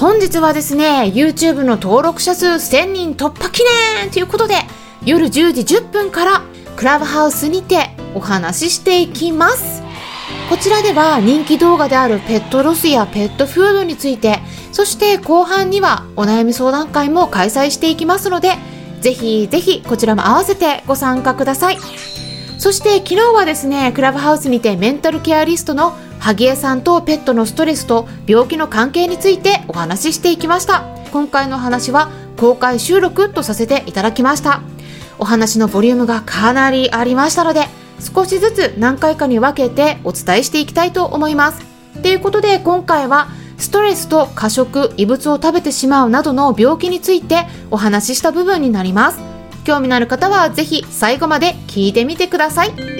[0.00, 3.62] 本日はですね、YouTube の登録者数1000人突破記
[4.00, 4.54] 念ということで、
[5.04, 6.42] 夜10時10分から
[6.74, 9.82] クラブハウスにてお話ししていきます。
[10.48, 14.38] こちらでは人気動画であるペットロスやペットフードについて、
[14.72, 18.54] そして後半にはお悩み相談会も開催していきますので、
[19.02, 21.78] ぜひぜひこちらも合わせてご参加ください。
[22.56, 30.84] そして昨日はですね、クラブハウスにてメンタルケアリストの萩江さんとペットのストレスと病気の関係についてお話ししていきました。
[31.12, 34.60] 今回の話は公開収録とさせていただきました。
[35.18, 37.66] お話のボリュームがかなりありましたので
[38.00, 41.62] 少しずつ何回かに分けてお伝えしていきたいと思います。
[42.02, 43.28] ということで今回は
[43.58, 49.18] ストレスと過食異物を食べてしまうなどの病気についてお話しした部分になります。
[49.64, 52.99] 興味のある方はぜひ最後まで聞いてみてください。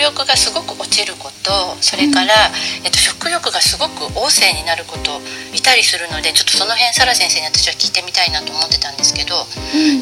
[0.00, 5.20] 食欲がすごく落ちることそれから、うん、えっと、食欲がすごく旺盛になること
[5.52, 10.00] いたりするのでちょっとその辺サラ先生に私は聞いてみたいなと思ってたんですけど、うん、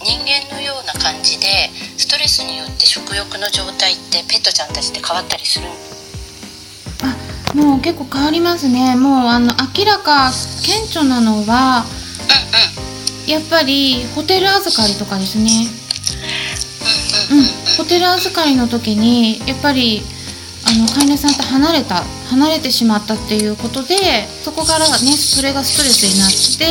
[0.00, 1.68] 人間のような感じで
[2.00, 5.68] ストレスによって食欲の状態ってペットちゃんたちって変わったりする
[7.04, 7.12] あ
[7.52, 8.96] もう結構変わりますね。
[8.96, 10.32] もうあの明らか
[10.64, 15.68] 顕著なのは、うんうん、やっぱりホテル預かりとかですね。
[17.30, 20.02] うん、うんホテル預かりの時にやっぱり
[20.66, 26.66] あの飼い主さんと離れた離れてしまったっていうことでそこからねそれがストレスになって、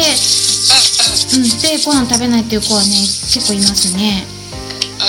[1.40, 4.28] うん、でご飯食べないっていう子はね結構いますね。
[5.00, 5.08] う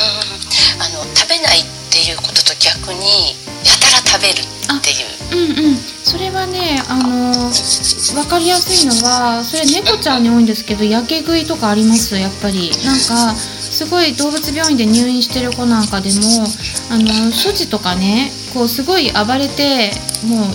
[0.79, 3.35] ん、あの食べないっていうことと逆に
[3.67, 5.17] やたら食べるっていう。
[5.27, 13.35] うんうん、それはねあの分かりやすいのはそれ猫ちゃんに多いんですけどやけ食いとかありますやっぱりなんか
[13.77, 16.49] すごい動物病院で入院してる子なんかでも
[16.91, 19.93] あの処置とかねこうすごい暴れて
[20.25, 20.49] も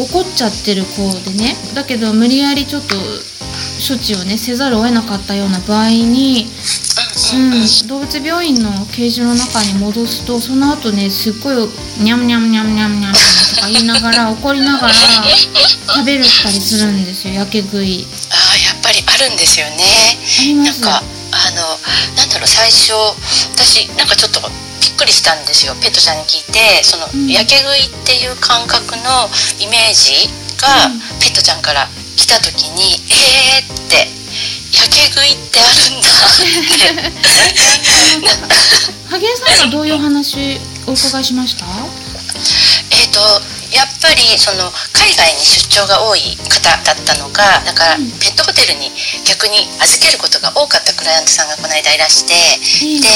[0.00, 2.96] う怒っちゃってる子でねだけど無理やりちょっと
[3.86, 6.46] 処置をねせざるを得なかったような場合に、
[7.36, 11.56] うん、動物病院のケージの中に戻すとその後ねすっごい
[12.00, 18.06] ニャムニャムニャムニャムニャムとか言いながら 怒りながら食べるったりするんですよやけ食い。
[18.30, 19.84] あやっぱりあるんですよね。
[20.40, 21.03] ありますなんか
[22.16, 22.92] なんだろう最初
[23.54, 24.40] 私なんかちょっと
[24.80, 29.28] びっくりしたんですよペットさんに聞いてその、うん、やけ食いっていう感覚の
[29.60, 30.28] イメージ
[30.60, 30.68] が、
[31.20, 34.08] ペットちゃんから来た時に「えー!」って
[34.76, 37.24] 「やけ食いってあるんだ」って。
[39.10, 41.66] 萩江さんはどういう話お伺いしました？
[42.90, 43.20] えっと
[43.74, 48.94] やっぱりその海外に出張が多い方だったのがだからペットホテルに
[49.26, 52.34] 逆に預けることが多かったクライアントさんがこの間いらして、
[52.86, 53.10] うん、で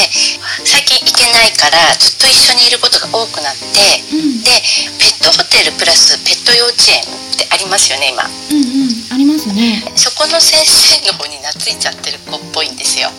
[0.67, 4.51] 最近行けないからずっと一緒にいることが多くなって、うん、で
[4.99, 8.27] ペットホテルプラスペット幼稚園ってありますよね今。
[8.27, 9.87] うんうん、ありますね。
[9.95, 13.15] そこの先生の方に懐いちゃってる子っぽいんですよ。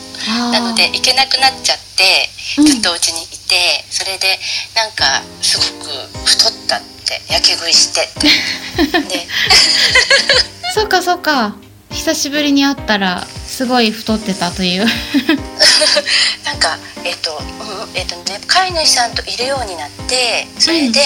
[0.52, 2.30] なので行けなくなっちゃって
[2.62, 4.38] ずっとお家にいて、それで
[4.76, 5.90] なんかすごく
[6.26, 9.10] 太ったってやけ食いしてって。
[9.10, 9.28] で
[10.74, 11.56] そうかそうか。
[11.92, 14.86] 久しぶりに会ったらすごい太ってたという。
[16.46, 21.02] なんかえっ、ー、と、うん、えっ、ー、とね飼い主さんといるようになってそれで、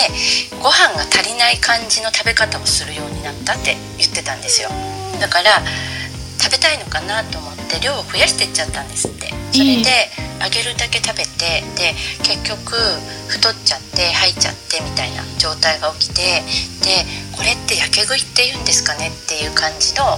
[0.62, 4.70] ご飯が足りない感じの食べ方をするようになったって言ってたんですよ。
[5.20, 5.64] だから
[6.40, 9.13] 食べたいのかなと思って量を増やしてっちゃったんです
[9.54, 10.10] それで
[10.42, 11.94] あげるだけ食べてで
[12.24, 12.76] 結局
[13.28, 16.42] 太っちゃって吐いちゃってみたいな状態が起きて
[16.84, 20.18] でこれってやけ食いって言うんですかねっていう感じの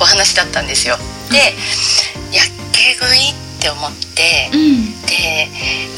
[0.00, 0.96] お話だったんですよ。
[1.30, 1.38] で
[2.36, 2.42] や
[2.72, 5.48] け食いって思って、うん、で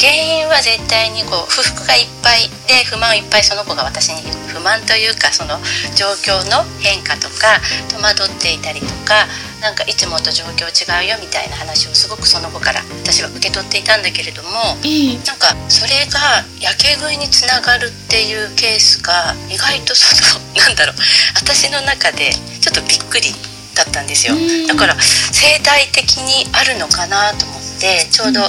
[0.01, 4.21] 原因は絶対にこう不服がいっぱいで不満いっぱいその子が私に
[4.53, 5.59] 不満というかその
[5.97, 9.27] 状況の変化とか戸惑っていたりとか
[9.61, 20.05] なんかいつもと状況違うよみたいな話をすごくその子から私は受け取っていたんだけれども、いいなんかそれがやけ食いにつながるっていうケースが意外とそ
[20.37, 20.97] のなんだろう
[21.41, 23.33] 私の中でちょっとびっくり
[23.75, 24.35] だったんですよ。
[24.69, 28.41] だから生態的にあるのかなと思ってちょうど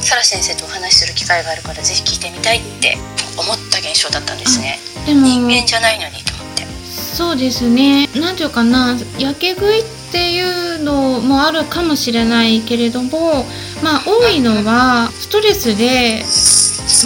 [0.00, 2.96] サラ先生とお話しする機会があるからぜひ聞いてみたいって
[3.38, 4.78] 思った現象だったんですね。
[5.06, 6.66] 人間じゃないのにと思って。
[6.90, 8.08] そうですね。
[8.14, 9.84] なんていうかな、やけ食いっ
[10.14, 13.44] っていうのもあるかもしれないけれども
[13.82, 16.22] まあ多いのはストレスで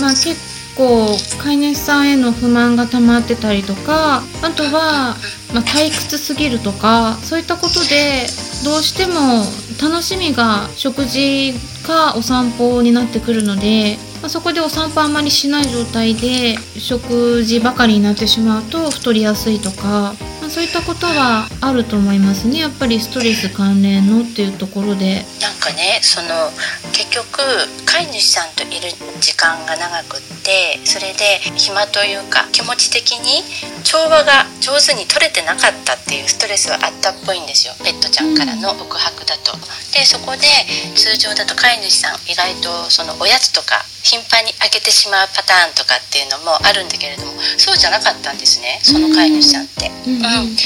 [0.02, 0.36] まあ結
[0.76, 5.16] 構飼い主さんへの不満が溜まってたりとかあとは、
[5.54, 8.26] まあ、退屈すぎるとかそういったことで
[8.64, 9.44] どうしても
[9.80, 11.54] 楽しみが食事
[11.86, 20.14] かお散歩になってくるので、まあ、そこでお散歩あんまりしない状態で食事ばかりになってしまうと太りやすいとか、
[20.48, 25.22] あ、そういったことはあると思いますねやっぱりストレス関連のっていうところで。
[25.40, 26.50] なんかねその
[26.92, 27.38] 結局
[27.84, 28.90] 飼い主さんといる
[29.20, 33.44] 時間が長くってそれで暇というか気持ち的に
[33.84, 39.56] 調和が上手に取れてなかったっていうストレスはあったっぽいんですよペットちゃんからの告白だと。
[39.92, 40.46] でそこで
[40.94, 49.90] 通常だと飼い主さん意外とそのおやつとか頻繁にあげてしまうパターンとかっていうのもあるんだけれどもそうじゃなかったんですねその飼い主さんって。
[50.06, 50.62] うんうんうんで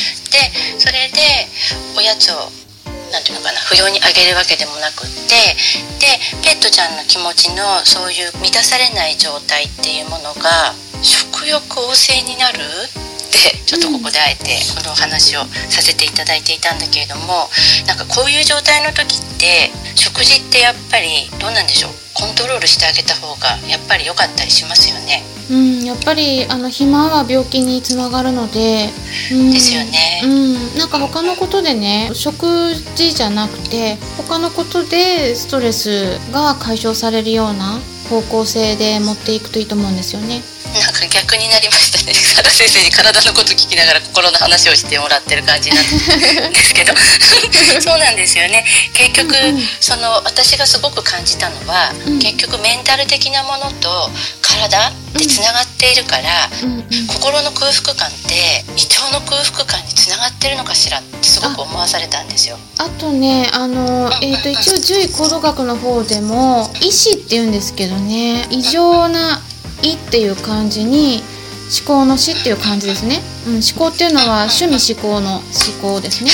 [0.78, 1.20] それで
[1.96, 2.50] おやつを
[3.12, 5.36] なんていうのかな不要にあげるわけでもなくって
[6.00, 10.72] でペットちゃんの気持ちのそういう満たされない状態っていうものが
[11.02, 12.62] 食欲旺盛になるっ
[13.28, 17.48] てちょっとここであえてこのお話をさせていただいていたんだけれども
[17.86, 21.92] なんかこういう状態の時って食事ってやっぱりどうなんでしょう？
[22.14, 25.24] コントロールしてあげた方がやっぱり良かったりしますよね。
[25.50, 28.88] うん、やっぱりあの暇は病気につながるので、
[29.32, 30.22] うん、ですよね。
[30.24, 32.46] うん、なんか他のことでね食
[32.94, 40.42] 事じゃなくて他のことでストレスが解消されるような方向性で持っていくといいと思うんですよね。
[40.80, 42.14] なんか逆になりましたね。
[42.36, 45.84] 原先生に体のこと聞きながら心の話をしてもらってる感じなん
[46.52, 46.94] ですけど。
[47.80, 48.64] そ うなんですよね。
[48.94, 49.60] 結局、うんうん。
[49.80, 52.18] その私がすごく感じたのは、うん。
[52.18, 54.10] 結局メンタル的なものと
[54.42, 56.72] 体ってつながっているから、うん。
[56.76, 56.82] うん
[57.22, 62.56] 心の空腹感って胃腸の空腹感につながってるのかしらってすごく思わされたんですよ。
[62.78, 69.40] あとねあの、えー、と一応獣医行動学の方でも「意思」って言うんですけどね異常な
[69.82, 71.22] 「意」っていう漢字に
[71.72, 75.42] 思考の「死」っていう漢字ですね、うん、思考っていうのは趣味思考の思
[75.80, 76.30] 考ですね、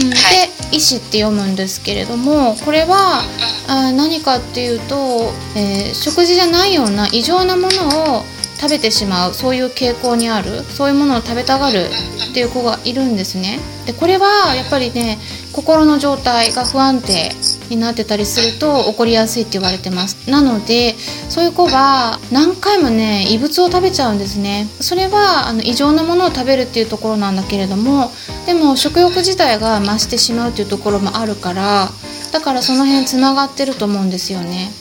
[0.00, 3.22] うん、ではい「意思」って読むんですけれどもこれは
[3.68, 8.24] あ何かっていうと、えー食事じゃないような異常なものを
[8.60, 11.90] 食べてしまうそういう傾向にあるそういうものを食べたがる
[12.30, 13.60] っていう子がいるんですね。
[13.86, 15.18] でこれはやっぱりね
[15.52, 17.30] 心の状態が不安定
[17.74, 20.94] になってたりすると起こりやすいって言われてますなので
[21.28, 28.10] そういう子は何回もね異物を食べちゃうんですねそれはあの異常なものを食べるっていうところなんだけれども
[28.46, 31.88] でも食欲自体が増してしまうっていうところもあるから
[32.34, 34.72] だからその辺つながってると思うんですよね。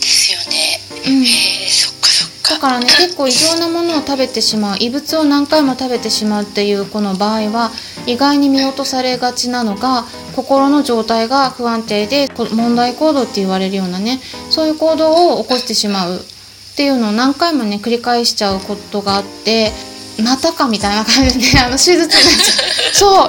[0.00, 0.80] ですよね。
[1.06, 2.54] うんそっかそっか。
[2.54, 7.70] だからね結構異常なものを食べてしまう異物を何回も食べてしまうっていうこの場合は
[8.06, 10.04] 意外に見落とされがちなのが
[10.34, 14.20] 心の状態が不安定でこ問題行動って言われるようなね
[14.50, 19.70] そういう行動を起こしてしまうっていうのを何回もね繰り返しちゃうことがあって
[20.22, 22.20] またかみたいな感じで あの手術になっちゃ
[22.52, 22.94] う。
[22.94, 23.28] そう。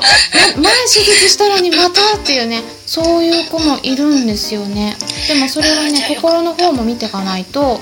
[0.62, 4.98] ま前手術したのにまたっていうねそういう子もいるんですよね。
[5.28, 7.80] でもそれはね心の方も見ていかないと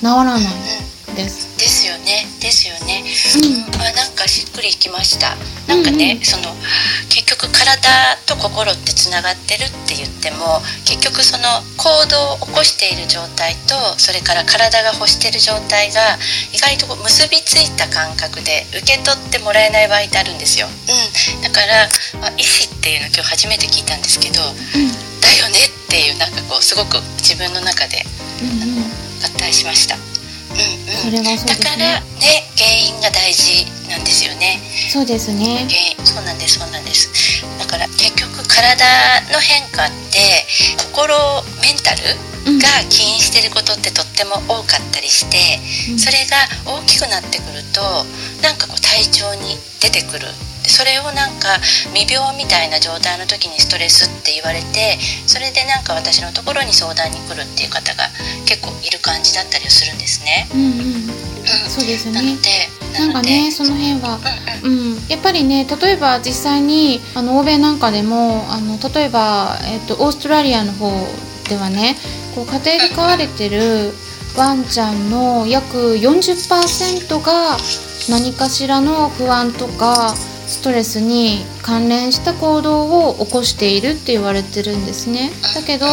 [0.00, 0.42] 治らない
[1.14, 1.48] です。
[1.58, 2.26] ですよね。
[2.40, 2.80] ですよね。
[3.34, 5.36] うんあなんかしっくりきました。
[5.66, 6.52] なんかね、うんうんその
[7.08, 7.76] 結局体
[8.26, 11.44] と心ってつながってるって言っても結局その
[11.76, 16.16] 行動を起こしている状態とそれから体が欲している状態が
[16.52, 20.68] 意外とこう結びついた感覚で受け取ってもらえない場合ってあるんですよ。
[20.68, 21.88] うん、だから、
[22.20, 24.48] まあ、意思っていうの今日初めて聞いたんですけどだ
[25.38, 28.04] よねっていうなんかこうすごく自分の中で
[28.40, 28.92] うんうんうん
[29.24, 30.11] 合体しました。
[30.52, 31.02] うんうん。
[31.02, 34.60] それはそうですだからねね原因が大事なんですよね。
[34.90, 35.66] そうですね。
[35.68, 37.08] 原因そうなんですそうなんです。
[37.58, 38.84] だから結局体
[39.32, 40.46] の変化って
[40.92, 41.14] 心
[41.60, 42.02] メンタル
[42.44, 42.58] うん。
[42.58, 45.60] が起因してることってとっても多かったりして、
[45.92, 45.98] うん。
[45.98, 47.80] それが大きくなってくると
[48.42, 50.26] なんかこう体調に出てくる。
[50.62, 51.58] でそれをなんか
[51.94, 58.04] 未病みたいな状態の時にストレスって言われてそれでなんか私のところに相談に来るっていう方が
[58.46, 60.48] 結構いる感じだったりするんですね。
[60.54, 61.22] うんうんうん。
[61.68, 62.14] そうですね。
[62.14, 62.68] なので
[62.98, 64.20] なんかねその辺は
[64.62, 64.92] うんうん。
[64.92, 70.90] うん、やっぱりね例えば実際にあの欧米なんかでもあの例えば、えっと、オーストラリアの方
[71.48, 71.96] ではね
[72.34, 73.92] こう家庭で飼われてる
[74.36, 77.56] ワンちゃんの約40%が
[78.08, 80.14] 何かしらの不安とか
[80.46, 85.30] ストレスに関連した行動を起こしているって言われてるんですね。
[85.54, 85.86] だけど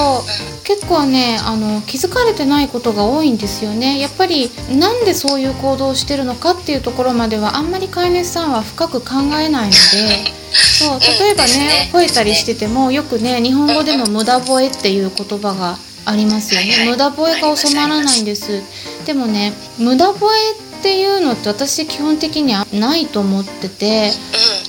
[0.63, 3.99] 結構ねあの気づかれてないことが多いんですよね。
[3.99, 10.39] やっぱりなんでそういう行動をしてるのかっていうところまではあんまり飼い主さんは深く考えないので。
[10.51, 16.85] そう 例えばね吠えたりしててもよくね日本語でも無駄吠えっていう言葉がありますよね。
[16.89, 18.63] 無駄吠えが収まらないんです。
[19.05, 24.11] でもね無駄吠えっていうのって私基本的にはないと思ってて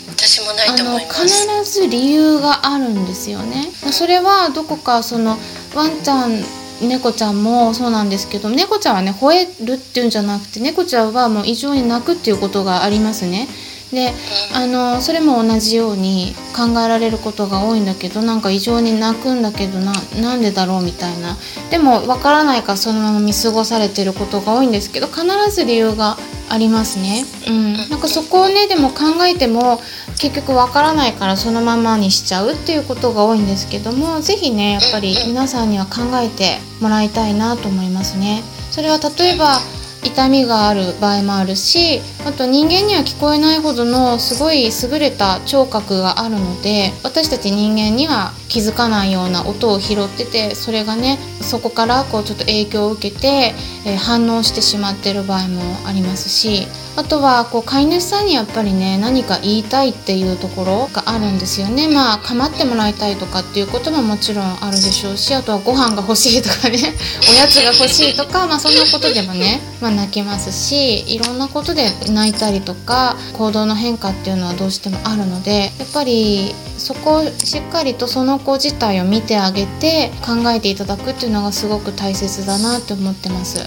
[0.07, 1.47] うん私もないと思います。
[1.47, 3.71] 必ず理由があるんですよね。
[3.91, 5.39] それはどこかその
[5.75, 6.43] ワンちゃん
[6.83, 13.49] 猫ちゃんもそうなんですけど猫ちゃんはね吠えるっていうんじゃなくて猫ちゃんはもう異常に泣くっていうことがありますね
[13.93, 14.13] で
[14.55, 21.37] あのそれも同じように考えられることが多いんだけどなんか異常に泣くんだけどななんでだろうみたいな
[21.71, 26.17] でもわからないからそのまま見過ごされてることが多いんですけど必ず理由が
[26.49, 27.25] ありますね。
[27.47, 29.81] うん、なんかそこをねでも考えても
[30.19, 38.43] 結局わからないからそのままにしちゃうっていうことが多いんですけども是非ねやっぱり皆さんには考えてもらいたいなと思いますね。
[38.73, 39.59] それは例えば
[40.05, 53.55] 痛みがある場合もあるしあと人間には聞こえないほどのすごい優れた聴覚があるので私たち人間には気づかないような音を拾っててそれがねそこからこうちょっと影響を受けて、
[53.87, 56.67] えー、反応してしまってる場合もありますし
[56.97, 66.79] あとはこう飼い主さんにやっぱりね何か言いたいっていうところがあるんですよねまあ構ってもらいたいとかっていうことももちろんあるでしょうしあとはご飯が欲しいとかね
[67.31, 83.59] おやつが欲しいとかまあそんなことでもね、まあ、泣きますしいろんなことで泣いたりとか行動の変化っていうのはどうしてもあるのでやっぱりそこをしっかりとその子自体を見てあげて考えていただくっていうのがすごく大切だなって思ってます。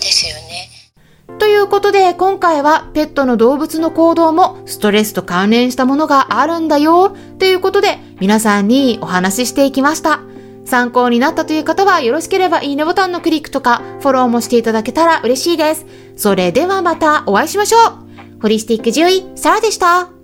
[0.00, 0.27] ですよ。
[1.58, 10.20] ということで今回はペットの動物の行動もストレスと関連したものがあるんだよということで皆さんにお話ししていきました。
[10.64, 15.84] 参考になったという方はよろしければいいねボタンのクリックとかフォローもしていただけたら嬉しいです。
[16.16, 18.40] それではまたお会いしましょう。
[18.40, 20.17] ホリスティック獣医、サラでした。